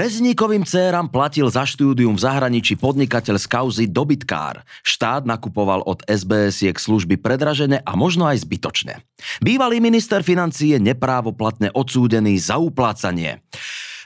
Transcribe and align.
Rezníkovým 0.00 0.64
céram 0.64 1.12
platil 1.12 1.44
za 1.52 1.68
štúdium 1.68 2.16
v 2.16 2.24
zahraničí 2.24 2.72
podnikateľ 2.80 3.36
z 3.36 3.44
kauzy 3.44 3.84
dobytkár. 3.84 4.64
Štát 4.80 5.28
nakupoval 5.28 5.84
od 5.84 6.00
SBS-iek 6.08 6.80
služby 6.80 7.20
predražené 7.20 7.84
a 7.84 7.92
možno 8.00 8.24
aj 8.24 8.40
zbytočné. 8.48 9.04
Bývalý 9.44 9.76
minister 9.76 10.24
financie 10.24 10.72
je 10.72 10.80
neprávoplatne 10.80 11.68
odsúdený 11.76 12.40
za 12.40 12.56
uplácanie. 12.56 13.44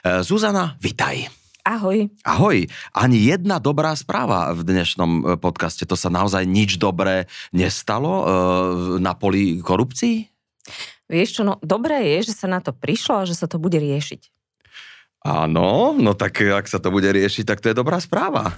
E, 0.03 0.19
Zuzana, 0.19 0.75
vitaj. 0.83 1.31
Ahoj. 1.63 2.11
Ahoj. 2.27 2.67
Ani 2.91 3.31
jedna 3.31 3.63
dobrá 3.63 3.95
správa 3.95 4.51
v 4.51 4.67
dnešnom 4.67 5.11
e, 5.23 5.39
podcaste. 5.39 5.87
To 5.87 5.95
sa 5.95 6.11
naozaj 6.11 6.43
nič 6.43 6.75
dobré 6.75 7.31
nestalo 7.55 8.11
e, 8.11 8.23
na 8.99 9.15
poli 9.15 9.63
korupcii? 9.63 10.27
Vieš 11.07 11.39
čo, 11.39 11.41
no 11.47 11.55
dobré 11.63 12.19
je, 12.19 12.27
že 12.27 12.33
sa 12.35 12.51
na 12.51 12.59
to 12.59 12.75
prišlo 12.75 13.23
a 13.23 13.27
že 13.29 13.39
sa 13.39 13.47
to 13.47 13.63
bude 13.63 13.79
riešiť. 13.79 14.34
Áno, 15.25 15.97
no 15.97 16.13
tak 16.13 16.37
ak 16.45 16.69
sa 16.69 16.77
to 16.77 16.93
bude 16.93 17.09
riešiť, 17.09 17.49
tak 17.49 17.57
to 17.57 17.73
je 17.73 17.79
dobrá 17.81 17.97
správa. 17.97 18.53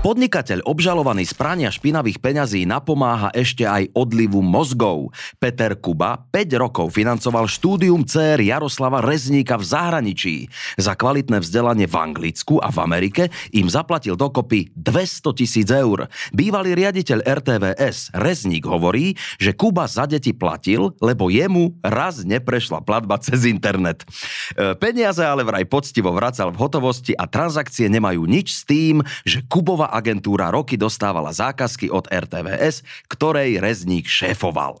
Podnikateľ 0.00 0.64
obžalovaný 0.64 1.28
z 1.28 1.36
prania 1.36 1.68
špinavých 1.68 2.24
peňazí 2.24 2.64
napomáha 2.64 3.28
ešte 3.36 3.68
aj 3.68 3.92
odlivu 3.92 4.40
mozgov. 4.40 5.12
Peter 5.36 5.76
Kuba 5.76 6.24
5 6.32 6.56
rokov 6.56 6.96
financoval 6.96 7.44
štúdium 7.44 8.08
CR 8.08 8.40
Jaroslava 8.40 9.04
Rezníka 9.04 9.60
v 9.60 9.68
zahraničí. 9.68 10.36
Za 10.80 10.96
kvalitné 10.96 11.44
vzdelanie 11.44 11.84
v 11.84 12.00
Anglicku 12.00 12.56
a 12.64 12.72
v 12.72 12.80
Amerike 12.80 13.28
im 13.52 13.68
zaplatil 13.68 14.16
dokopy 14.16 14.72
200 14.72 15.36
tisíc 15.36 15.68
eur. 15.68 16.08
Bývalý 16.32 16.72
riaditeľ 16.80 17.20
RTVS 17.20 18.16
Rezník 18.16 18.64
hovorí, 18.64 19.20
že 19.36 19.52
Kuba 19.52 19.84
za 19.84 20.08
deti 20.08 20.32
platil, 20.32 20.96
lebo 21.04 21.28
jemu 21.28 21.76
raz 21.84 22.24
neprešla 22.24 22.88
platba 22.88 23.20
cez 23.20 23.44
internet. 23.44 24.08
E, 24.56 24.72
peniaze 24.80 25.20
ale 25.20 25.44
vraj 25.44 25.68
poctivo 25.68 26.08
vracal 26.16 26.56
v 26.56 26.60
hotovosti 26.64 27.12
a 27.12 27.28
transakcie 27.28 27.92
nemajú 27.92 28.24
nič 28.24 28.48
s 28.48 28.62
tým, 28.64 29.04
že 29.28 29.44
Kubova 29.44 29.89
agentúra 29.90 30.54
roky 30.54 30.78
dostávala 30.78 31.34
zákazky 31.34 31.90
od 31.90 32.06
RTVS, 32.06 32.86
ktorej 33.10 33.58
Rezník 33.58 34.06
šéfoval. 34.06 34.80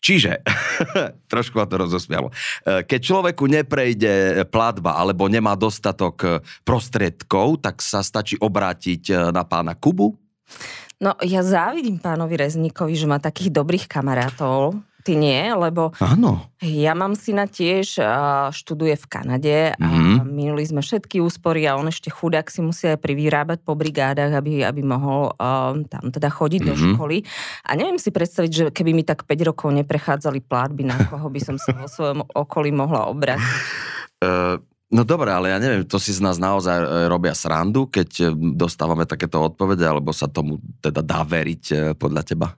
Čiže, 0.00 0.40
trošku 1.32 1.60
ma 1.60 1.68
to 1.68 1.84
rozosmialo, 1.84 2.32
e, 2.32 2.34
keď 2.88 3.00
človeku 3.04 3.44
neprejde 3.44 4.44
platba 4.48 4.96
alebo 4.96 5.28
nemá 5.28 5.52
dostatok 5.52 6.16
e, 6.24 6.28
prostriedkov, 6.64 7.60
tak 7.60 7.84
sa 7.84 8.00
stačí 8.00 8.40
obrátiť 8.40 9.02
e, 9.12 9.14
na 9.28 9.44
pána 9.44 9.76
Kubu? 9.76 10.16
No, 11.00 11.16
ja 11.20 11.44
závidím 11.44 12.00
pánovi 12.00 12.36
Rezníkovi, 12.40 12.96
že 12.96 13.08
má 13.08 13.20
takých 13.20 13.52
dobrých 13.52 13.88
kamarátov, 13.88 14.80
Ty 15.00 15.12
nie, 15.16 15.40
lebo 15.56 15.96
Áno. 15.96 16.52
ja 16.60 16.92
mám 16.92 17.16
syna 17.16 17.48
tiež, 17.48 17.96
študuje 18.52 19.00
v 19.00 19.06
Kanade 19.08 19.58
a 19.72 19.80
mm-hmm. 19.80 20.28
minuli 20.28 20.64
sme 20.68 20.84
všetky 20.84 21.24
úspory 21.24 21.64
a 21.64 21.80
on 21.80 21.88
ešte 21.88 22.12
chudák 22.12 22.44
si 22.52 22.60
musí 22.60 22.84
aj 22.84 23.00
privyrábať 23.00 23.64
po 23.64 23.72
brigádach, 23.72 24.28
aby, 24.36 24.60
aby 24.60 24.82
mohol 24.84 25.32
uh, 25.40 25.72
tam 25.88 26.12
teda 26.12 26.28
chodiť 26.28 26.60
mm-hmm. 26.60 26.76
do 26.76 26.84
mhm. 26.84 26.90
školy. 26.92 27.16
A 27.64 27.70
neviem 27.80 27.96
si 27.96 28.12
predstaviť, 28.12 28.50
že 28.52 28.64
keby 28.68 28.92
mi 28.92 29.04
tak 29.06 29.24
5 29.24 29.48
rokov 29.48 29.72
neprechádzali 29.72 30.44
plátby, 30.44 30.82
na 30.84 30.96
koho 31.08 31.32
by 31.32 31.40
som 31.40 31.56
sa 31.56 31.72
vo 31.72 31.88
svojom 31.88 32.20
okolí 32.36 32.68
mohla 32.68 33.08
obrať. 33.08 33.40
Uh... 34.20 34.60
No 34.90 35.06
dobré, 35.06 35.30
ale 35.30 35.54
ja 35.54 35.62
neviem, 35.62 35.86
to 35.86 36.02
si 36.02 36.10
z 36.10 36.18
nás 36.18 36.42
naozaj 36.42 36.82
e, 36.82 36.86
robia 37.06 37.30
srandu, 37.30 37.86
keď 37.86 38.10
e, 38.10 38.24
dostávame 38.58 39.06
takéto 39.06 39.38
odpovede, 39.38 39.86
alebo 39.86 40.10
sa 40.10 40.26
tomu 40.26 40.58
teda 40.82 40.98
dá 40.98 41.22
veriť 41.22 41.62
e, 41.70 41.74
podľa 41.94 42.22
teba? 42.26 42.50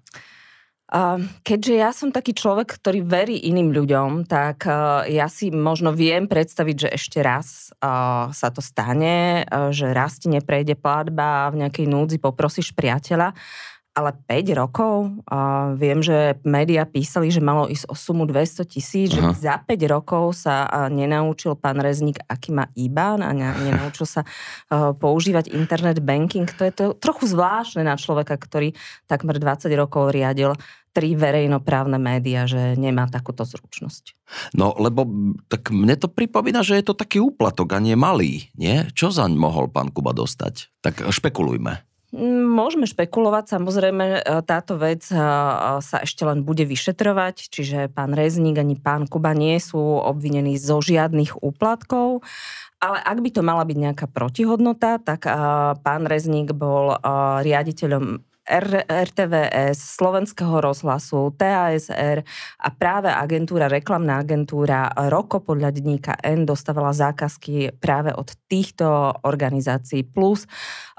Keďže 1.40 1.72
ja 1.72 1.88
som 1.96 2.12
taký 2.12 2.36
človek, 2.36 2.76
ktorý 2.76 3.00
verí 3.00 3.48
iným 3.48 3.72
ľuďom, 3.72 4.28
tak 4.28 4.68
ja 5.08 5.24
si 5.32 5.48
možno 5.48 5.96
viem 5.96 6.28
predstaviť, 6.28 6.76
že 6.76 6.88
ešte 6.92 7.18
raz 7.24 7.72
sa 8.28 8.48
to 8.52 8.61
stane, 8.61 9.48
že 9.72 9.89
raz 9.89 10.20
ti 10.20 10.28
neprejde 10.28 10.77
platba 10.77 11.48
v 11.48 11.64
nejakej 11.64 11.89
núdzi 11.89 12.20
poprosíš 12.20 12.77
priateľa 12.77 13.33
ale 13.92 14.17
5 14.25 14.57
rokov. 14.57 15.13
A 15.29 15.73
viem, 15.77 16.01
že 16.01 16.41
médiá 16.48 16.89
písali, 16.89 17.29
že 17.29 17.45
malo 17.45 17.69
ísť 17.69 17.92
o 17.92 17.95
sumu 17.95 18.25
200 18.25 18.64
tisíc, 18.64 19.13
že 19.13 19.20
za 19.36 19.61
5 19.61 19.69
rokov 19.92 20.33
sa 20.41 20.64
nenaučil 20.89 21.61
pán 21.61 21.77
Rezník, 21.77 22.25
aký 22.25 22.57
má 22.57 22.73
IBAN 22.73 23.20
a 23.20 23.30
nenaučil 23.36 24.08
sa 24.08 24.25
používať 24.73 25.53
internet 25.53 26.01
banking. 26.01 26.48
To 26.57 26.64
je 26.64 26.73
to 26.73 26.85
trochu 26.97 27.29
zvláštne 27.29 27.85
na 27.85 28.01
človeka, 28.01 28.41
ktorý 28.41 28.73
takmer 29.05 29.36
20 29.36 29.69
rokov 29.77 30.09
riadil 30.11 30.57
tri 30.92 31.17
verejnoprávne 31.17 31.97
médiá, 31.97 32.45
že 32.45 32.77
nemá 32.77 33.09
takúto 33.09 33.48
zručnosť. 33.48 34.13
No, 34.53 34.77
lebo 34.77 35.09
tak 35.48 35.73
mne 35.73 35.97
to 35.97 36.05
pripomína, 36.05 36.61
že 36.61 36.77
je 36.77 36.85
to 36.85 36.92
taký 36.92 37.17
úplatok 37.17 37.73
a 37.73 37.80
nie 37.80 37.97
malý, 37.97 38.53
nie? 38.61 38.85
Čo 38.92 39.09
zaň 39.09 39.33
mohol 39.33 39.73
pán 39.73 39.89
Kuba 39.89 40.13
dostať? 40.13 40.69
Tak 40.85 41.09
špekulujme. 41.09 41.92
Môžeme 42.12 42.84
špekulovať, 42.84 43.56
samozrejme 43.56 44.05
e, 44.05 44.45
táto 44.45 44.77
vec 44.77 45.00
e, 45.08 45.17
sa 45.80 45.96
ešte 46.05 46.28
len 46.28 46.45
bude 46.45 46.68
vyšetrovať, 46.68 47.48
čiže 47.48 47.89
pán 47.89 48.12
Rezník 48.12 48.61
ani 48.61 48.77
pán 48.77 49.08
Kuba 49.08 49.33
nie 49.33 49.56
sú 49.56 49.80
obvinení 49.80 50.61
zo 50.61 50.84
žiadnych 50.84 51.40
úplatkov, 51.40 52.20
ale 52.84 53.00
ak 53.00 53.17
by 53.17 53.30
to 53.33 53.40
mala 53.40 53.64
byť 53.64 53.78
nejaká 53.80 54.06
protihodnota, 54.12 55.00
tak 55.00 55.24
e, 55.24 55.33
pán 55.80 56.05
Rezník 56.05 56.52
bol 56.52 57.00
riaditeľom 57.40 58.20
R- 58.42 58.83
RTVS, 58.91 59.79
Slovenského 60.03 60.58
rozhlasu, 60.58 61.30
TASR 61.39 62.27
a 62.58 62.69
práve 62.75 63.07
agentúra, 63.07 63.70
reklamná 63.70 64.19
agentúra 64.19 64.91
Roko 64.91 65.39
podľa 65.39 65.70
dníka 65.70 66.19
N 66.19 66.42
dostávala 66.42 66.91
zákazky 66.91 67.79
práve 67.79 68.11
od 68.11 68.35
týchto 68.51 69.14
organizácií. 69.23 70.03
Plus 70.03 70.42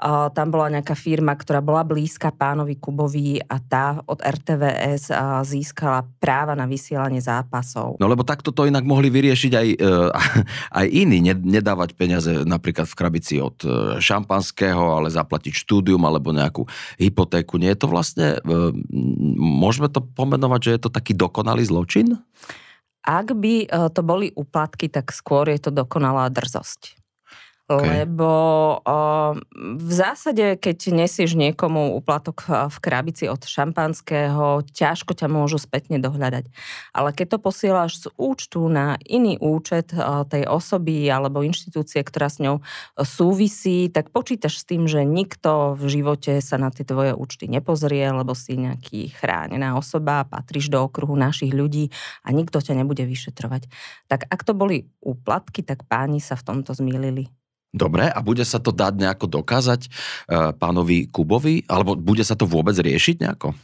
uh, 0.00 0.32
tam 0.32 0.48
bola 0.48 0.72
nejaká 0.72 0.96
firma, 0.96 1.36
ktorá 1.36 1.60
bola 1.60 1.84
blízka 1.84 2.32
pánovi 2.32 2.80
Kubovi 2.80 3.36
a 3.44 3.60
tá 3.60 4.00
od 4.08 4.24
RTVS 4.24 5.12
uh, 5.12 5.44
získala 5.44 6.08
práva 6.16 6.56
na 6.56 6.64
vysielanie 6.64 7.20
zápasov. 7.20 8.00
No 8.00 8.08
lebo 8.08 8.24
takto 8.24 8.56
to 8.56 8.64
inak 8.64 8.88
mohli 8.88 9.12
vyriešiť 9.12 9.52
aj, 9.52 9.68
uh, 9.84 10.08
aj 10.80 10.86
iní. 10.88 11.20
Nedávať 11.28 11.92
peniaze 11.92 12.32
napríklad 12.48 12.88
v 12.88 12.96
krabici 12.96 13.36
od 13.36 13.60
šampanského, 14.00 14.96
ale 14.96 15.12
zaplatiť 15.12 15.52
štúdium 15.52 16.00
alebo 16.08 16.32
nejakú 16.32 16.64
hypotéku 16.96 17.43
hypotéku. 17.44 17.60
Nie 17.60 17.76
je 17.76 17.80
to 17.84 17.88
vlastne, 17.92 18.26
e, 18.40 18.72
môžeme 19.36 19.92
to 19.92 20.00
pomenovať, 20.00 20.60
že 20.64 20.70
je 20.72 20.80
to 20.80 20.90
taký 20.90 21.12
dokonalý 21.12 21.64
zločin? 21.68 22.24
Ak 23.04 23.36
by 23.36 23.68
e, 23.68 23.88
to 23.92 24.00
boli 24.00 24.32
úplatky, 24.32 24.88
tak 24.88 25.12
skôr 25.12 25.52
je 25.52 25.60
to 25.60 25.70
dokonalá 25.70 26.32
drzosť. 26.32 27.03
Okay. 27.64 28.04
Lebo 28.04 28.28
o, 28.76 28.98
v 29.56 29.92
zásade, 29.92 30.60
keď 30.60 30.92
nesieš 30.92 31.32
niekomu 31.32 31.96
úplatok 31.96 32.44
v 32.68 32.76
krabici 32.76 33.24
od 33.24 33.40
šampanského, 33.40 34.68
ťažko 34.68 35.16
ťa 35.16 35.32
môžu 35.32 35.56
spätne 35.56 35.96
dohľadať. 35.96 36.52
Ale 36.92 37.16
keď 37.16 37.26
to 37.32 37.38
posielaš 37.40 38.04
z 38.04 38.06
účtu 38.20 38.68
na 38.68 39.00
iný 39.08 39.40
účet 39.40 39.96
o, 39.96 40.28
tej 40.28 40.44
osoby 40.44 41.08
alebo 41.08 41.40
inštitúcie, 41.40 42.04
ktorá 42.04 42.28
s 42.28 42.44
ňou 42.44 42.60
súvisí, 43.00 43.88
tak 43.88 44.12
počítaš 44.12 44.60
s 44.60 44.68
tým, 44.68 44.84
že 44.84 45.00
nikto 45.08 45.72
v 45.72 45.88
živote 45.88 46.44
sa 46.44 46.60
na 46.60 46.68
tie 46.68 46.84
tvoje 46.84 47.16
účty 47.16 47.48
nepozrie, 47.48 48.04
lebo 48.12 48.36
si 48.36 48.60
nejaký 48.60 49.16
chránená 49.16 49.80
osoba, 49.80 50.28
patríš 50.28 50.68
do 50.68 50.84
okruhu 50.84 51.16
našich 51.16 51.56
ľudí 51.56 51.88
a 52.28 52.36
nikto 52.36 52.60
ťa 52.60 52.76
nebude 52.76 53.08
vyšetrovať. 53.08 53.72
Tak 54.12 54.28
ak 54.28 54.40
to 54.44 54.52
boli 54.52 54.84
úplatky, 55.00 55.64
tak 55.64 55.88
páni 55.88 56.20
sa 56.20 56.36
v 56.36 56.44
tomto 56.44 56.76
zmýlili. 56.76 57.32
Dobre, 57.74 58.06
a 58.06 58.22
bude 58.22 58.46
sa 58.46 58.62
to 58.62 58.70
dať 58.70 59.02
nejako 59.02 59.26
dokázať 59.26 59.80
e, 59.82 59.88
pánovi 60.54 61.10
Kubovi? 61.10 61.66
Alebo 61.66 61.98
bude 61.98 62.22
sa 62.22 62.38
to 62.38 62.46
vôbec 62.46 62.78
riešiť 62.78 63.18
nejako? 63.18 63.50
E, 63.50 63.56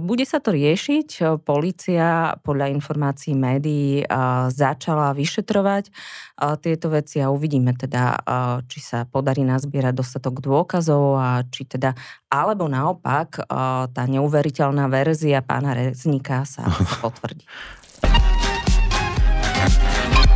bude 0.00 0.24
sa 0.24 0.40
to 0.40 0.56
riešiť. 0.56 1.44
Polícia 1.44 2.32
podľa 2.40 2.72
informácií 2.72 3.36
médií 3.36 4.00
e, 4.00 4.04
začala 4.48 5.12
vyšetrovať 5.12 5.92
tieto 6.34 6.90
veci 6.90 7.22
a 7.22 7.30
uvidíme 7.30 7.78
teda, 7.78 8.18
či 8.66 8.82
sa 8.82 9.06
podarí 9.06 9.46
nazbierať 9.46 9.94
dostatok 9.94 10.42
dôkazov 10.42 11.14
a 11.14 11.46
či 11.46 11.62
teda, 11.62 11.94
alebo 12.26 12.66
naopak, 12.66 13.38
tá 13.94 14.02
neuveriteľná 14.10 14.90
verzia 14.90 15.46
pána 15.46 15.78
Rezníka 15.78 16.42
sa 16.42 16.66
potvrdí. 17.06 17.46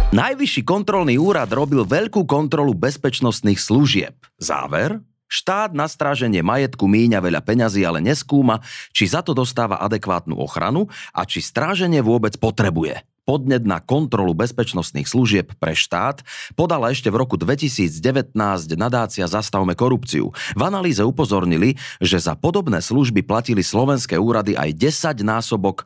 Najvyšší 0.09 0.65
kontrolný 0.65 1.21
úrad 1.21 1.53
robil 1.53 1.85
veľkú 1.85 2.25
kontrolu 2.25 2.73
bezpečnostných 2.73 3.61
služieb. 3.61 4.17
Záver? 4.41 5.05
Štát 5.29 5.77
na 5.77 5.85
stráženie 5.85 6.41
majetku 6.41 6.89
míňa 6.89 7.21
veľa 7.21 7.45
peňazí, 7.45 7.85
ale 7.85 8.01
neskúma, 8.01 8.65
či 8.97 9.05
za 9.05 9.21
to 9.21 9.37
dostáva 9.37 9.77
adekvátnu 9.85 10.33
ochranu 10.41 10.89
a 11.13 11.29
či 11.29 11.45
stráženie 11.45 12.01
vôbec 12.01 12.41
potrebuje. 12.41 13.05
Podnet 13.29 13.69
na 13.69 13.85
kontrolu 13.85 14.33
bezpečnostných 14.33 15.05
služieb 15.05 15.53
pre 15.61 15.77
štát 15.77 16.25
podala 16.57 16.89
ešte 16.89 17.13
v 17.13 17.29
roku 17.29 17.37
2019 17.37 18.33
nadácia 18.81 19.29
Zastavme 19.29 19.77
korupciu. 19.77 20.33
V 20.33 20.63
analýze 20.65 21.05
upozornili, 21.05 21.77
že 22.01 22.17
za 22.17 22.33
podobné 22.33 22.81
služby 22.81 23.29
platili 23.29 23.61
slovenské 23.61 24.17
úrady 24.17 24.57
aj 24.57 24.73
10 24.73 25.21
násobok 25.21 25.85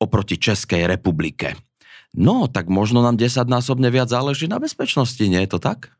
oproti 0.00 0.40
Českej 0.40 0.88
republike. 0.88 1.67
No, 2.16 2.48
tak 2.48 2.72
možno 2.72 3.04
nám 3.04 3.20
10 3.20 3.44
násobne 3.48 3.92
viac 3.92 4.08
záleží 4.08 4.48
na 4.48 4.56
bezpečnosti, 4.56 5.20
nie 5.20 5.44
je 5.44 5.50
to 5.52 5.58
tak? 5.60 5.92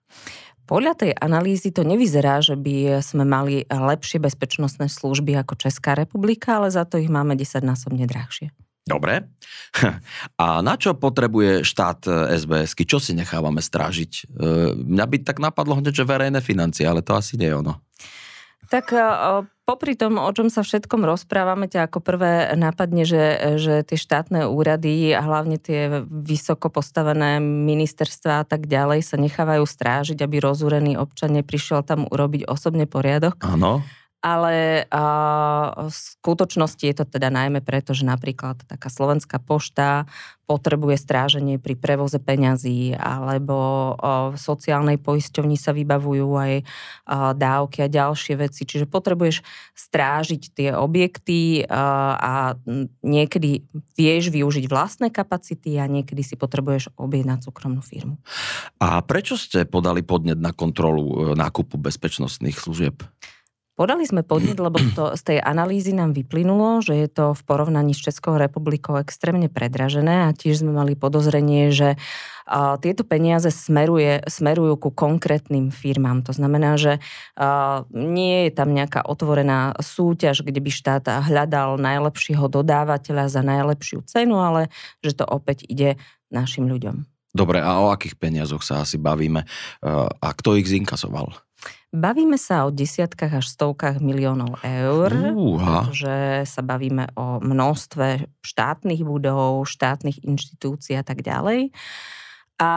Podľa 0.69 0.95
tej 1.01 1.13
analýzy 1.17 1.73
to 1.73 1.81
nevyzerá, 1.81 2.45
že 2.45 2.53
by 2.53 3.01
sme 3.01 3.25
mali 3.25 3.65
lepšie 3.65 4.21
bezpečnostné 4.21 4.93
služby 4.93 5.33
ako 5.41 5.57
Česká 5.57 5.97
republika, 5.97 6.61
ale 6.61 6.69
za 6.69 6.85
to 6.85 7.01
ich 7.01 7.09
máme 7.09 7.33
10 7.41 7.65
násobne 7.65 8.05
drahšie. 8.05 8.53
Dobre. 8.89 9.29
A 10.41 10.65
na 10.65 10.75
čo 10.81 10.97
potrebuje 10.97 11.65
štát 11.65 12.09
SBS? 12.37 12.73
Čo 12.73 13.01
si 13.01 13.13
nechávame 13.13 13.61
strážiť? 13.61 14.13
E, 14.13 14.23
mňa 14.77 15.05
by 15.05 15.17
tak 15.25 15.41
napadlo 15.45 15.77
hneď, 15.77 15.93
že 15.93 16.09
verejné 16.09 16.41
financie, 16.41 16.89
ale 16.89 17.05
to 17.05 17.13
asi 17.13 17.37
nie 17.37 17.53
je 17.53 17.61
ono. 17.61 17.81
Tak 18.69 18.93
e, 18.93 19.01
popri 19.65 19.97
tom, 19.97 20.21
o 20.21 20.31
čom 20.33 20.53
sa 20.53 20.61
všetkom 20.61 21.05
rozprávame, 21.09 21.69
ťa 21.69 21.89
ako 21.89 22.05
prvé 22.05 22.53
napadne, 22.57 23.09
že, 23.09 23.57
že 23.57 23.85
tie 23.85 23.97
štátne 23.97 24.49
úrady 24.49 25.13
a 25.17 25.25
hlavne 25.25 25.57
tie 25.57 26.05
vysoko 26.05 26.69
postavené 26.69 27.41
ministerstva 27.41 28.41
a 28.41 28.45
tak 28.45 28.69
ďalej 28.69 29.05
sa 29.05 29.17
nechávajú 29.17 29.65
strážiť, 29.65 30.21
aby 30.21 30.37
rozúrený 30.41 31.01
občan 31.01 31.33
neprišiel 31.37 31.81
tam 31.85 32.05
urobiť 32.09 32.45
osobne 32.45 32.85
poriadok. 32.85 33.41
Áno 33.45 33.81
ale 34.19 34.87
v 35.79 35.95
skutočnosti 35.95 36.83
je 36.83 36.95
to 36.97 37.05
teda 37.07 37.31
najmä 37.31 37.63
preto, 37.63 37.95
že 37.95 38.03
napríklad 38.03 38.67
taká 38.67 38.91
slovenská 38.91 39.39
pošta 39.39 40.11
potrebuje 40.49 40.97
stráženie 40.97 41.61
pri 41.61 41.77
prevoze 41.77 42.17
peňazí, 42.17 42.97
alebo 42.97 43.93
v 44.33 44.37
sociálnej 44.41 44.97
poisťovni 44.97 45.61
sa 45.61 45.77
vybavujú 45.77 46.29
aj 46.35 46.53
dávky 47.37 47.85
a 47.85 47.93
ďalšie 47.93 48.35
veci. 48.41 48.65
Čiže 48.65 48.89
potrebuješ 48.89 49.45
strážiť 49.77 50.43
tie 50.57 50.69
objekty 50.73 51.69
a 51.69 52.57
niekedy 53.05 53.61
vieš 53.95 54.33
využiť 54.33 54.65
vlastné 54.73 55.13
kapacity 55.13 55.77
a 55.77 55.85
niekedy 55.85 56.25
si 56.25 56.35
potrebuješ 56.35 56.97
objednať 56.97 57.45
súkromnú 57.45 57.85
firmu. 57.85 58.17
A 58.81 59.05
prečo 59.05 59.37
ste 59.37 59.69
podali 59.69 60.01
podnet 60.01 60.41
na 60.41 60.57
kontrolu 60.57 61.05
e, 61.05 61.15
nákupu 61.37 61.77
bezpečnostných 61.77 62.57
služieb? 62.57 63.05
Podali 63.79 64.03
sme 64.03 64.27
podnet, 64.27 64.59
lebo 64.59 64.83
to, 64.91 65.15
z 65.15 65.23
tej 65.23 65.39
analýzy 65.39 65.95
nám 65.95 66.11
vyplynulo, 66.11 66.83
že 66.83 66.99
je 66.99 67.07
to 67.07 67.31
v 67.31 67.43
porovnaní 67.47 67.95
s 67.95 68.03
Českou 68.03 68.35
republikou 68.35 68.99
extrémne 68.99 69.47
predražené 69.47 70.27
a 70.27 70.35
tiež 70.35 70.67
sme 70.67 70.75
mali 70.75 70.99
podozrenie, 70.99 71.71
že 71.71 71.95
a, 72.43 72.75
tieto 72.83 73.07
peniaze 73.07 73.55
smeruje, 73.55 74.27
smerujú 74.27 74.83
ku 74.83 74.91
konkrétnym 74.91 75.71
firmám. 75.71 76.27
To 76.27 76.35
znamená, 76.35 76.75
že 76.75 76.99
a, 77.39 77.87
nie 77.95 78.51
je 78.51 78.59
tam 78.59 78.75
nejaká 78.75 79.07
otvorená 79.07 79.79
súťaž, 79.79 80.43
kde 80.43 80.59
by 80.59 80.71
štát 80.75 81.07
hľadal 81.31 81.79
najlepšieho 81.79 82.51
dodávateľa 82.51 83.31
za 83.31 83.47
najlepšiu 83.47 84.03
cenu, 84.11 84.43
ale 84.43 84.75
že 85.07 85.15
to 85.15 85.23
opäť 85.23 85.63
ide 85.71 86.03
našim 86.35 86.67
ľuďom. 86.67 87.07
Dobre, 87.31 87.63
a 87.63 87.79
o 87.79 87.95
akých 87.95 88.19
peniazoch 88.19 88.67
sa 88.67 88.83
asi 88.83 88.99
bavíme? 88.99 89.47
A 90.19 90.29
kto 90.35 90.59
ich 90.59 90.67
zinkasoval? 90.67 91.47
Bavíme 91.89 92.37
sa 92.37 92.69
o 92.69 92.75
desiatkách 92.75 93.41
až 93.41 93.47
stovkách 93.49 94.05
miliónov 94.05 94.61
eur, 94.61 95.09
Uha. 95.33 95.89
pretože 95.89 96.45
sa 96.45 96.61
bavíme 96.61 97.09
o 97.17 97.41
množstve 97.41 98.29
štátnych 98.45 99.03
budov, 99.09 99.65
štátnych 99.65 100.21
inštitúcií 100.21 101.01
a 101.01 101.05
tak 101.05 101.25
ďalej. 101.25 101.73
A 102.59 102.71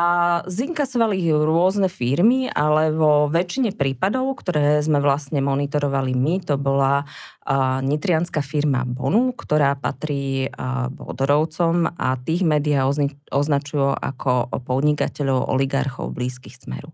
zinkasovali 0.45 1.25
ich 1.25 1.33
rôzne 1.33 1.89
firmy, 1.89 2.45
ale 2.53 2.93
vo 2.93 3.25
väčšine 3.25 3.73
prípadov, 3.73 4.37
ktoré 4.37 4.77
sme 4.77 5.01
vlastne 5.01 5.41
monitorovali 5.41 6.13
my, 6.13 6.37
to 6.45 6.53
bola 6.61 7.01
uh, 7.01 7.81
nitrianská 7.81 8.45
firma 8.45 8.85
Bonu, 8.85 9.33
ktorá 9.33 9.73
patrí 9.73 10.45
uh, 10.45 10.85
Bodorovcom 10.93 11.89
a 11.97 12.13
tých 12.21 12.45
médiá 12.45 12.85
označujú 13.33 13.97
ako 13.97 14.53
podnikateľov 14.61 15.49
oligarchov 15.49 16.13
blízkych 16.13 16.61
smeru. 16.61 16.93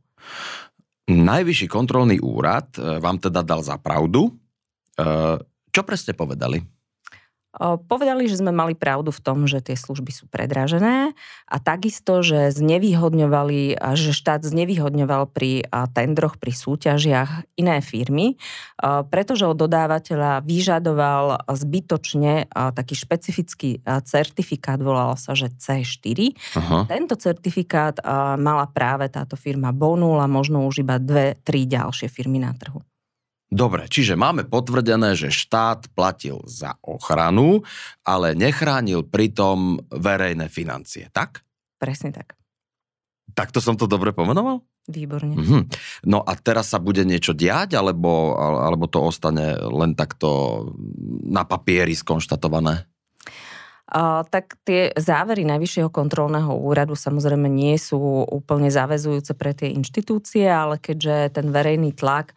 Najvyšší 1.07 1.67
kontrolný 1.71 2.19
úrad 2.19 2.75
e, 2.75 2.99
vám 2.99 3.17
teda 3.23 3.39
dal 3.39 3.63
za 3.63 3.79
pravdu. 3.79 4.27
E, 4.27 4.31
čo 5.71 5.81
presne 5.87 6.11
povedali? 6.11 6.59
Povedali, 7.89 8.29
že 8.29 8.37
sme 8.37 8.53
mali 8.53 8.77
pravdu 8.77 9.09
v 9.09 9.23
tom, 9.23 9.49
že 9.49 9.63
tie 9.65 9.73
služby 9.73 10.13
sú 10.13 10.29
predražené 10.29 11.17
a 11.49 11.57
takisto, 11.57 12.21
že 12.21 12.53
znevýhodňovali, 12.53 13.81
že 13.97 14.11
štát 14.13 14.45
znevýhodňoval 14.45 15.31
pri 15.33 15.65
tendroch, 15.95 16.37
pri 16.37 16.53
súťažiach 16.53 17.57
iné 17.57 17.81
firmy, 17.81 18.37
pretože 19.09 19.49
od 19.49 19.57
dodávateľa 19.57 20.45
vyžadoval 20.45 21.49
zbytočne 21.49 22.45
taký 22.53 22.93
špecifický 22.93 23.81
certifikát, 24.05 24.77
volal 24.77 25.17
sa, 25.17 25.33
že 25.33 25.49
C4. 25.49 26.37
Aha. 26.61 26.85
Tento 26.85 27.17
certifikát 27.17 27.97
mala 28.37 28.69
práve 28.69 29.09
táto 29.09 29.33
firma 29.33 29.73
Bonul 29.73 30.21
a 30.21 30.29
možno 30.29 30.61
už 30.69 30.85
iba 30.85 31.01
dve, 31.01 31.33
tri 31.41 31.65
ďalšie 31.65 32.05
firmy 32.05 32.37
na 32.37 32.53
trhu. 32.53 32.85
Dobre, 33.47 33.87
čiže 33.87 34.19
máme 34.19 34.43
potvrdené, 34.43 35.15
že 35.15 35.31
štát 35.31 35.87
platil 35.95 36.43
za 36.43 36.75
ochranu, 36.83 37.63
ale 38.03 38.35
nechránil 38.35 39.07
pritom 39.07 39.79
verejné 39.87 40.51
financie, 40.51 41.07
tak? 41.15 41.47
Presne 41.79 42.11
tak. 42.11 42.35
Takto 43.31 43.63
som 43.63 43.79
to 43.79 43.87
dobre 43.87 44.11
pomenoval? 44.11 44.67
Výborne. 44.87 45.35
Mhm. 45.35 45.61
No 46.07 46.23
a 46.23 46.31
teraz 46.35 46.71
sa 46.71 46.79
bude 46.79 47.03
niečo 47.07 47.35
diať, 47.35 47.75
alebo, 47.75 48.35
alebo 48.39 48.87
to 48.87 49.03
ostane 49.03 49.55
len 49.59 49.95
takto 49.95 50.63
na 51.27 51.43
papieri 51.47 51.95
skonštatované? 51.95 52.87
Tak 54.31 54.59
tie 54.67 54.91
závery 54.99 55.47
Najvyššieho 55.47 55.87
kontrolného 55.87 56.51
úradu 56.59 56.99
samozrejme 56.99 57.47
nie 57.47 57.79
sú 57.79 58.27
úplne 58.27 58.67
zavezujúce 58.67 59.31
pre 59.31 59.55
tie 59.55 59.71
inštitúcie, 59.71 60.43
ale 60.43 60.75
keďže 60.75 61.39
ten 61.39 61.47
verejný 61.55 61.95
tlak 61.95 62.35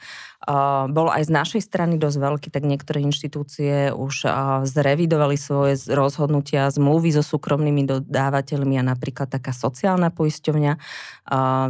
bol 0.94 1.10
aj 1.10 1.26
z 1.26 1.30
našej 1.34 1.62
strany 1.66 1.98
dosť 1.98 2.18
veľký, 2.22 2.48
tak 2.54 2.64
niektoré 2.64 3.02
inštitúcie 3.02 3.90
už 3.90 4.30
zrevidovali 4.62 5.34
svoje 5.34 5.90
rozhodnutia, 5.90 6.70
zmluvy 6.70 7.18
so 7.18 7.26
súkromnými 7.26 7.82
dodávateľmi 7.82 8.78
a 8.78 8.86
napríklad 8.86 9.28
taká 9.28 9.50
sociálna 9.50 10.14
poisťovňa 10.14 10.72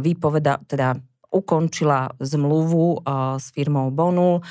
vypoveda, 0.05 0.61
teda 0.69 1.01
ukončila 1.31 2.11
zmluvu 2.19 3.07
s 3.39 3.55
firmou 3.55 3.87
Bonul. 3.89 4.43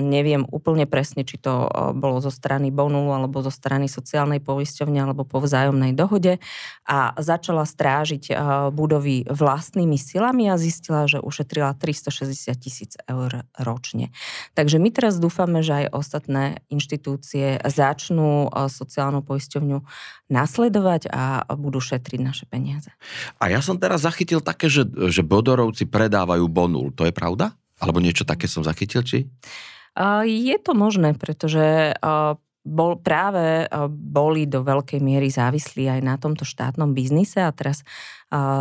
Neviem 0.00 0.48
úplne 0.48 0.88
presne, 0.88 1.22
či 1.22 1.36
to 1.36 1.68
bolo 1.94 2.18
zo 2.24 2.32
strany 2.32 2.72
Bonulu 2.72 3.12
alebo 3.12 3.44
zo 3.44 3.52
strany 3.52 3.86
sociálnej 3.86 4.40
poisťovne 4.40 5.04
alebo 5.04 5.28
po 5.28 5.44
vzájomnej 5.44 5.92
dohode 5.92 6.40
a 6.88 7.12
začala 7.20 7.68
strážiť 7.68 8.32
budovy 8.72 9.28
vlastnými 9.28 10.00
silami 10.00 10.48
a 10.48 10.56
zistila, 10.56 11.04
že 11.04 11.20
ušetrila 11.20 11.76
360 11.76 12.56
tisíc 12.56 12.96
eur 13.04 13.44
ročne. 13.60 14.10
Takže 14.56 14.80
my 14.80 14.88
teraz 14.88 15.20
dúfame, 15.20 15.60
že 15.60 15.84
aj 15.84 15.92
ostatné 15.92 16.64
inštitúcie 16.72 17.60
začnú 17.60 18.48
sociálnu 18.72 19.20
poisťovňu 19.20 19.84
nasledovať 20.32 21.12
a 21.12 21.44
budú 21.56 21.80
šetriť 21.80 22.20
naše 22.20 22.44
peniaze. 22.48 22.92
A 23.36 23.52
ja 23.52 23.60
som 23.60 23.76
teraz 23.76 24.04
zachytil 24.04 24.40
také, 24.40 24.72
že, 24.72 24.88
že 25.12 25.20
Bodorovci 25.20 25.84
predávajú 25.98 26.46
bonul. 26.46 26.94
To 26.94 27.02
je 27.02 27.10
pravda? 27.10 27.58
Alebo 27.82 27.98
niečo 27.98 28.22
také 28.22 28.46
som 28.46 28.62
zachytil, 28.62 29.02
či? 29.02 29.26
Je 30.22 30.56
to 30.62 30.78
možné, 30.78 31.18
pretože 31.18 31.90
bol, 32.62 33.00
práve 33.02 33.66
boli 33.90 34.46
do 34.46 34.62
veľkej 34.62 35.02
miery 35.02 35.26
závislí 35.26 35.90
aj 35.90 36.00
na 36.06 36.14
tomto 36.14 36.46
štátnom 36.46 36.94
biznise 36.94 37.42
a 37.42 37.50
teraz 37.50 37.82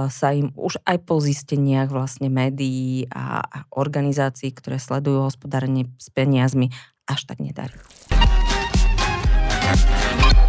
sa 0.09 0.27
im 0.33 0.49
už 0.57 0.81
aj 0.81 0.97
po 1.05 1.21
zisteniach 1.21 1.93
vlastne 1.93 2.33
médií 2.33 3.05
a 3.13 3.45
organizácií, 3.69 4.49
ktoré 4.55 4.81
sledujú 4.81 5.29
hospodárenie 5.29 5.91
s 6.01 6.09
peniazmi, 6.09 6.73
až 7.05 7.29
tak 7.29 7.37
nedarí. 7.37 7.77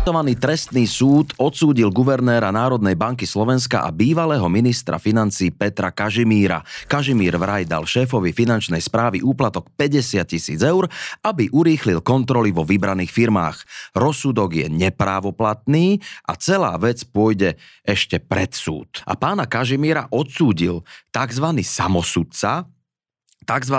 Konštruktovaný 0.09 0.41
trestný 0.41 0.89
súd 0.89 1.37
odsúdil 1.37 1.93
guvernéra 1.93 2.49
Národnej 2.49 2.97
banky 2.97 3.29
Slovenska 3.29 3.85
a 3.85 3.93
bývalého 3.93 4.49
ministra 4.49 4.97
financí 4.97 5.53
Petra 5.53 5.93
Kažimíra. 5.93 6.65
Kažimír 6.89 7.37
vraj 7.37 7.69
dal 7.69 7.85
šéfovi 7.85 8.33
finančnej 8.33 8.81
správy 8.81 9.21
úplatok 9.21 9.69
50 9.77 10.25
tisíc 10.25 10.65
eur, 10.65 10.89
aby 11.21 11.53
urýchlil 11.53 12.01
kontroly 12.01 12.57
vo 12.57 12.65
vybraných 12.65 13.13
firmách. 13.13 13.69
Rozsudok 13.93 14.57
je 14.57 14.67
neprávoplatný 14.73 16.01
a 16.25 16.41
celá 16.41 16.73
vec 16.81 17.05
pôjde 17.05 17.61
ešte 17.85 18.17
pred 18.17 18.57
súd. 18.57 19.05
A 19.05 19.13
pána 19.13 19.45
Kažimíra 19.45 20.09
odsúdil 20.09 20.89
tzv. 21.13 21.53
samosudca 21.61 22.65
tzv. 23.45 23.77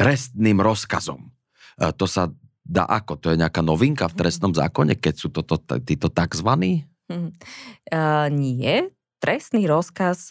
trestným 0.00 0.64
rozkazom. 0.64 1.28
E, 1.76 1.92
to 1.92 2.08
sa 2.08 2.32
dá 2.68 2.84
ako? 2.84 3.16
To 3.24 3.32
je 3.32 3.40
nejaká 3.40 3.64
novinka 3.64 4.04
v 4.12 4.20
trestnom 4.20 4.52
zákone, 4.52 5.00
keď 5.00 5.14
sú 5.16 5.32
toto 5.32 5.56
títo 5.80 6.12
takzvaní? 6.12 6.84
Uh, 7.08 8.28
nie. 8.28 8.92
Trestný 9.18 9.64
rozkaz 9.66 10.30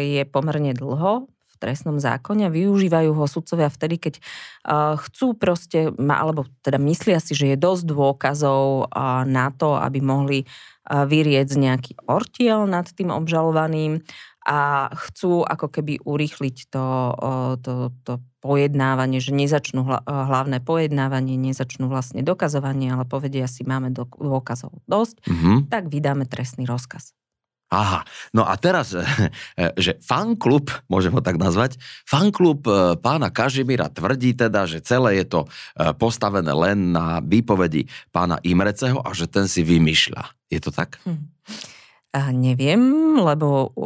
je 0.00 0.24
pomerne 0.26 0.72
dlho 0.72 1.28
v 1.56 1.64
trestnom 1.64 1.96
zákone 1.96 2.52
využívajú 2.52 3.16
ho 3.16 3.24
sudcovia 3.24 3.72
vtedy, 3.72 3.96
keď 3.96 4.14
chcú 5.00 5.32
proste, 5.32 5.88
alebo 5.96 6.44
teda 6.60 6.76
myslia 6.76 7.16
si, 7.16 7.32
že 7.32 7.56
je 7.56 7.56
dosť 7.56 7.96
dôkazov 7.96 8.92
na 9.24 9.48
to, 9.56 9.72
aby 9.80 10.04
mohli 10.04 10.44
vyriec 10.84 11.48
nejaký 11.48 11.96
ortiel 12.04 12.68
nad 12.68 12.84
tým 12.92 13.08
obžalovaným 13.08 14.04
a 14.46 14.86
chcú 14.94 15.42
ako 15.42 15.66
keby 15.66 15.98
urýchliť 16.06 16.70
to, 16.70 16.86
to, 17.66 17.90
to 18.06 18.12
pojednávanie, 18.38 19.18
že 19.18 19.34
nezačnú 19.34 19.82
hlavné 20.06 20.62
pojednávanie, 20.62 21.34
nezačnú 21.34 21.90
vlastne 21.90 22.22
dokazovanie, 22.22 22.94
ale 22.94 23.02
povedia 23.02 23.50
si, 23.50 23.66
máme 23.66 23.90
dôkazov 23.90 24.78
dosť, 24.86 25.26
mm-hmm. 25.26 25.56
tak 25.66 25.90
vydáme 25.90 26.30
trestný 26.30 26.62
rozkaz. 26.62 27.10
Aha, 27.66 28.06
no 28.30 28.46
a 28.46 28.54
teraz, 28.54 28.94
že 29.84 29.98
fanklub, 29.98 30.70
môžem 30.86 31.10
ho 31.10 31.18
tak 31.18 31.34
nazvať, 31.34 31.82
fanklub 32.06 32.62
e, 32.62 32.94
pána 33.02 33.34
Kažimíra 33.34 33.90
tvrdí 33.90 34.38
teda, 34.38 34.70
že 34.70 34.78
celé 34.78 35.18
je 35.18 35.26
to 35.26 35.40
e, 35.42 35.48
postavené 35.98 36.54
len 36.54 36.94
na 36.94 37.18
výpovedi 37.18 37.90
pána 38.14 38.38
Imreceho 38.46 39.02
a 39.02 39.10
že 39.10 39.26
ten 39.26 39.50
si 39.50 39.66
vymýšľa. 39.66 40.46
Je 40.46 40.62
to 40.62 40.70
tak? 40.70 41.02
Hm. 41.02 41.26
A 42.16 42.32
neviem, 42.32 42.80
lebo 43.20 43.76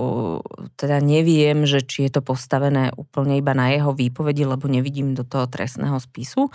teda 0.79 1.03
neviem, 1.03 1.67
že 1.67 1.83
či 1.83 2.07
je 2.07 2.15
to 2.15 2.23
postavené 2.23 2.95
úplne 2.95 3.35
iba 3.35 3.59
na 3.59 3.75
jeho 3.75 3.91
výpovedi, 3.91 4.47
lebo 4.47 4.71
nevidím 4.71 5.19
do 5.19 5.27
toho 5.27 5.51
trestného 5.51 5.99
spisu, 5.99 6.47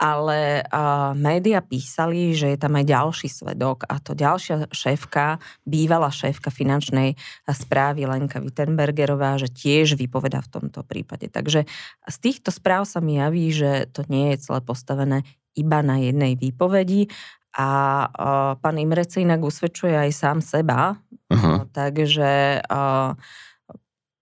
ale 0.00 0.64
a, 0.64 1.12
média 1.12 1.60
písali, 1.60 2.32
že 2.32 2.56
je 2.56 2.58
tam 2.58 2.80
aj 2.80 2.84
ďalší 2.88 3.28
svedok 3.28 3.84
a 3.92 4.00
to 4.00 4.16
ďalšia 4.16 4.72
šéfka, 4.72 5.36
bývalá 5.68 6.08
šéfka 6.08 6.48
finančnej 6.48 7.20
správy 7.44 8.08
Lenka 8.08 8.40
Wittenbergerová, 8.40 9.36
že 9.36 9.52
tiež 9.52 10.00
vypoveda 10.00 10.40
v 10.40 10.48
tomto 10.48 10.80
prípade. 10.80 11.28
Takže 11.28 11.68
z 12.08 12.16
týchto 12.24 12.48
správ 12.48 12.88
sa 12.88 13.04
mi 13.04 13.20
javí, 13.20 13.52
že 13.52 13.84
to 13.92 14.00
nie 14.08 14.32
je 14.32 14.48
celé 14.48 14.64
postavené 14.64 15.28
iba 15.52 15.84
na 15.84 16.00
jednej 16.00 16.40
výpovedi 16.40 17.12
a 17.58 17.68
uh, 18.06 18.54
pán 18.62 18.78
Imrece 18.78 19.18
inak 19.18 19.42
usvedčuje 19.42 19.90
aj 19.90 20.10
sám 20.14 20.38
seba, 20.38 20.94
uh, 21.32 21.64
takže 21.72 22.62
uh, 22.64 23.16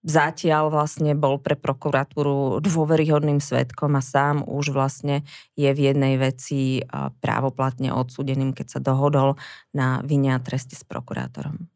zatiaľ 0.07 0.71
vlastne 0.71 1.19
bol 1.19 1.43
pre 1.43 1.59
prokuratúru 1.59 2.63
dôveryhodným 2.63 3.43
svetkom 3.43 3.99
a 3.99 4.03
sám 4.03 4.47
už 4.47 4.71
vlastne 4.71 5.27
je 5.59 5.67
v 5.67 5.91
jednej 5.91 6.15
veci 6.15 6.79
právoplatne 7.19 7.91
odsúdeným, 7.91 8.55
keď 8.55 8.79
sa 8.79 8.81
dohodol 8.81 9.35
na 9.75 9.99
vinia 10.07 10.39
treste 10.39 10.79
s 10.79 10.87
prokurátorom. 10.87 11.67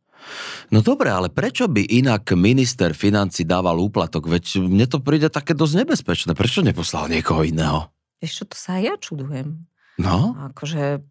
No 0.71 0.79
dobre, 0.85 1.11
ale 1.11 1.33
prečo 1.33 1.67
by 1.67 1.81
inak 1.81 2.31
minister 2.39 2.95
financí 2.95 3.43
dával 3.43 3.81
úplatok? 3.83 4.31
Veď 4.31 4.63
mne 4.63 4.87
to 4.87 5.03
príde 5.03 5.33
také 5.33 5.57
dosť 5.57 5.83
nebezpečné. 5.83 6.31
Prečo 6.37 6.63
neposlal 6.63 7.11
niekoho 7.11 7.43
iného? 7.43 7.91
Čo, 8.21 8.47
to 8.47 8.55
sa 8.55 8.79
aj 8.79 8.83
ja 8.85 8.95
čudujem. 9.01 9.65
No? 9.97 10.37
Akože 10.53 11.03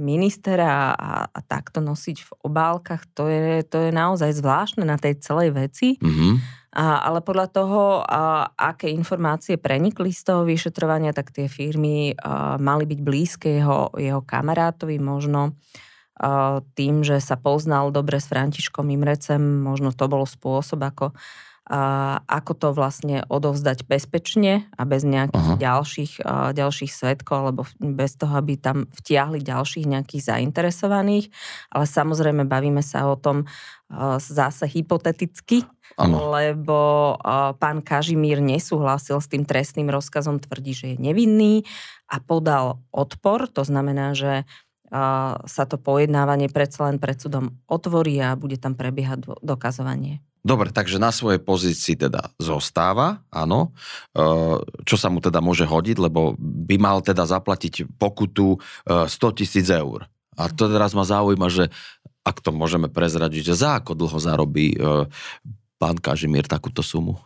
ministera 0.00 0.96
a, 0.96 1.28
a 1.28 1.40
takto 1.44 1.84
nosiť 1.84 2.18
v 2.24 2.30
obálkach, 2.48 3.04
to 3.12 3.28
je, 3.28 3.60
to 3.68 3.88
je 3.88 3.90
naozaj 3.92 4.32
zvláštne 4.32 4.88
na 4.88 4.96
tej 4.96 5.20
celej 5.20 5.52
veci. 5.52 6.00
Mm-hmm. 6.00 6.32
A, 6.70 7.02
ale 7.02 7.20
podľa 7.20 7.46
toho, 7.50 7.82
a, 8.00 8.48
aké 8.54 8.88
informácie 8.88 9.60
prenikli 9.60 10.14
z 10.14 10.32
toho 10.32 10.42
vyšetrovania, 10.48 11.12
tak 11.12 11.34
tie 11.34 11.50
firmy 11.50 12.16
a, 12.16 12.56
mali 12.56 12.88
byť 12.88 13.00
blízke 13.04 13.48
jeho, 13.60 13.92
jeho 13.98 14.24
kamarátovi, 14.24 14.96
možno 14.96 15.52
a, 16.16 16.62
tým, 16.74 17.04
že 17.04 17.20
sa 17.20 17.36
poznal 17.36 17.92
dobre 17.92 18.22
s 18.22 18.30
Františkom 18.30 18.88
Imrecem, 18.88 19.42
možno 19.66 19.92
to 19.92 20.08
bol 20.08 20.24
spôsob, 20.24 20.80
ako 20.80 21.12
a 21.70 22.18
ako 22.26 22.52
to 22.58 22.68
vlastne 22.74 23.22
odovzdať 23.30 23.86
bezpečne 23.86 24.66
a 24.74 24.82
bez 24.82 25.06
nejakých 25.06 25.54
Aha. 25.54 25.62
ďalších, 25.62 26.12
a 26.26 26.50
ďalších 26.50 26.90
svetkov 26.90 27.46
alebo 27.46 27.62
bez 27.78 28.18
toho, 28.18 28.34
aby 28.34 28.58
tam 28.58 28.90
vtiahli 28.90 29.38
ďalších 29.38 29.86
nejakých 29.86 30.34
zainteresovaných. 30.34 31.30
Ale 31.70 31.86
samozrejme 31.86 32.42
bavíme 32.50 32.82
sa 32.82 33.06
o 33.06 33.14
tom 33.14 33.46
zase 34.18 34.66
hypoteticky, 34.66 35.62
ano. 35.94 36.34
lebo 36.34 37.14
pán 37.62 37.86
Kažimír 37.86 38.42
nesúhlasil 38.42 39.22
s 39.22 39.30
tým 39.30 39.46
trestným 39.46 39.94
rozkazom, 39.94 40.42
tvrdí, 40.42 40.74
že 40.74 40.86
je 40.94 40.96
nevinný 40.98 41.62
a 42.10 42.18
podal 42.18 42.82
odpor, 42.90 43.46
to 43.46 43.62
znamená, 43.62 44.18
že 44.18 44.42
sa 45.46 45.64
to 45.70 45.78
pojednávanie 45.78 46.50
predsa 46.50 46.90
len 46.90 46.98
pred 46.98 47.14
súdom 47.14 47.62
otvorí 47.70 48.18
a 48.18 48.34
bude 48.34 48.58
tam 48.58 48.74
prebiehať 48.74 49.38
dokazovanie. 49.38 50.18
Dobre, 50.40 50.72
takže 50.72 50.96
na 50.96 51.12
svojej 51.12 51.36
pozícii 51.36 52.00
teda 52.00 52.32
zostáva, 52.40 53.20
áno. 53.28 53.76
E, 54.16 54.28
čo 54.88 54.96
sa 54.96 55.12
mu 55.12 55.20
teda 55.20 55.44
môže 55.44 55.68
hodiť, 55.68 56.00
lebo 56.00 56.32
by 56.40 56.76
mal 56.80 57.04
teda 57.04 57.28
zaplatiť 57.28 58.00
pokutu 58.00 58.56
100 58.88 59.08
e, 59.12 59.32
tisíc 59.36 59.68
eur. 59.68 60.08
A 60.40 60.48
to 60.48 60.72
teraz 60.72 60.96
ma 60.96 61.04
zaujíma, 61.04 61.52
že 61.52 61.68
ak 62.24 62.40
to 62.40 62.56
môžeme 62.56 62.88
prezradiť, 62.88 63.52
že 63.52 63.60
za 63.60 63.84
ako 63.84 63.92
dlho 63.92 64.16
zarobí 64.16 64.72
e, 64.72 65.04
pán 65.76 66.00
Kažimír 66.00 66.48
takúto 66.48 66.80
sumu? 66.80 67.20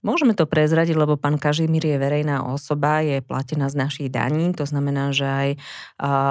Môžeme 0.00 0.32
to 0.32 0.48
prezradiť, 0.48 0.96
lebo 0.96 1.20
pán 1.20 1.36
Kažimír 1.36 1.84
je 1.84 2.00
verejná 2.00 2.48
osoba, 2.48 3.04
je 3.04 3.20
platená 3.20 3.68
z 3.68 3.76
našich 3.76 4.08
daní, 4.08 4.48
to 4.56 4.64
znamená, 4.64 5.12
že 5.12 5.28
aj 5.28 5.48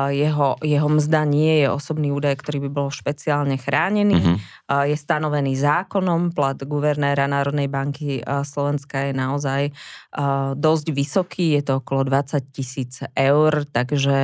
jeho, 0.09 0.57
jeho 0.65 0.89
mzda 0.89 1.21
nie 1.29 1.61
je 1.61 1.67
osobný 1.69 2.09
údaj, 2.09 2.41
ktorý 2.41 2.65
by 2.65 2.69
bol 2.73 2.89
špeciálne 2.89 3.61
chránený. 3.61 4.17
Uh-huh. 4.17 4.89
Je 4.89 4.97
stanovený 4.97 5.53
zákonom, 5.53 6.33
plat 6.33 6.57
guvernéra 6.57 7.29
Národnej 7.29 7.69
banky 7.69 8.25
Slovenska 8.25 9.05
je 9.05 9.13
naozaj 9.13 9.61
dosť 10.57 10.85
vysoký, 10.89 11.61
je 11.61 11.69
to 11.69 11.85
okolo 11.85 12.09
20 12.09 12.49
tisíc 12.49 13.05
eur, 13.13 13.69
takže 13.69 14.17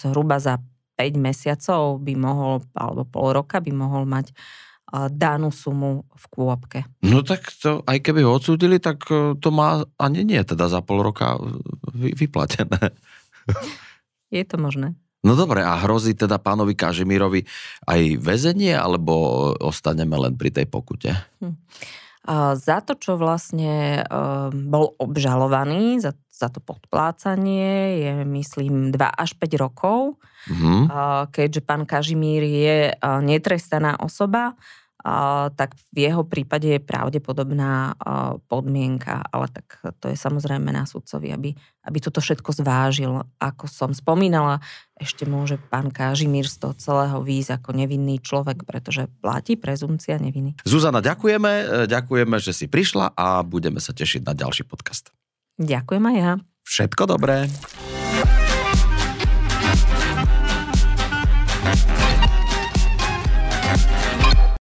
zhruba 0.00 0.40
za 0.40 0.64
5 0.96 1.12
mesiacov 1.20 2.00
by 2.00 2.14
mohol, 2.16 2.64
alebo 2.72 3.04
pol 3.04 3.36
roka 3.36 3.60
by 3.60 3.68
mohol 3.68 4.08
mať 4.08 4.32
danú 4.92 5.52
sumu 5.52 6.08
v 6.16 6.24
kôpke. 6.32 6.80
No 7.04 7.20
tak 7.20 7.52
to, 7.60 7.84
aj 7.84 8.00
keby 8.00 8.24
ho 8.24 8.40
odsúdili, 8.40 8.80
tak 8.80 9.04
e, 9.12 9.36
to 9.36 9.48
má 9.52 9.84
ani 10.00 10.24
nie 10.24 10.40
teda 10.40 10.72
za 10.72 10.80
pol 10.80 11.04
roka 11.04 11.36
vyplatené. 11.92 12.96
Je 14.34 14.44
to 14.44 14.56
možné. 14.56 14.96
No 15.26 15.34
dobre, 15.34 15.60
a 15.66 15.76
hrozí 15.82 16.14
teda 16.14 16.38
pánovi 16.38 16.78
Kažimírovi 16.78 17.42
aj 17.90 18.22
väzenie, 18.22 18.72
alebo 18.72 19.12
ostaneme 19.58 20.14
len 20.14 20.38
pri 20.38 20.54
tej 20.54 20.66
pokute? 20.70 21.10
Hm. 21.42 21.58
Za 22.54 22.84
to, 22.84 22.94
čo 22.94 23.16
vlastne 23.16 24.04
bol 24.52 24.94
obžalovaný, 25.00 25.98
za, 25.98 26.12
za 26.38 26.46
to 26.46 26.62
podplácanie, 26.62 27.98
je 27.98 28.12
myslím 28.22 28.94
2 28.94 29.02
až 29.02 29.34
5 29.34 29.58
rokov. 29.58 30.22
Mm-hmm. 30.46 30.80
Keďže 31.34 31.60
pán 31.66 31.82
Kažimír 31.82 32.46
je 32.46 32.78
netrestaná 33.26 33.98
osoba, 33.98 34.54
tak 35.54 35.78
v 35.94 36.10
jeho 36.10 36.26
prípade 36.26 36.66
je 36.66 36.80
pravdepodobná 36.82 37.94
podmienka, 38.50 39.22
ale 39.30 39.46
tak 39.46 39.78
to 40.02 40.10
je 40.10 40.18
samozrejme 40.18 40.74
na 40.74 40.84
sudcovi, 40.90 41.30
aby, 41.30 41.50
aby 41.86 41.98
toto 42.02 42.18
všetko 42.18 42.50
zvážil. 42.50 43.22
Ako 43.38 43.70
som 43.70 43.94
spomínala, 43.94 44.58
ešte 44.98 45.22
môže 45.22 45.62
pán 45.70 45.94
Kažimír 45.94 46.50
z 46.50 46.58
toho 46.58 46.74
celého 46.74 47.18
výjsť 47.22 47.62
ako 47.62 47.70
nevinný 47.78 48.18
človek, 48.18 48.66
pretože 48.66 49.06
platí 49.22 49.54
prezumcia 49.54 50.18
neviny. 50.18 50.58
Zuzana, 50.66 50.98
ďakujeme, 50.98 51.52
e, 51.62 51.64
ďakujeme, 51.86 52.36
že 52.42 52.50
si 52.50 52.66
prišla 52.66 53.14
a 53.14 53.46
budeme 53.46 53.78
sa 53.78 53.94
tešiť 53.94 54.26
na 54.26 54.34
ďalší 54.34 54.66
podcast. 54.66 55.14
Ďakujem 55.58 56.04
aj 56.06 56.16
ja. 56.16 56.32
Všetko 56.62 57.02
dobré. 57.10 57.50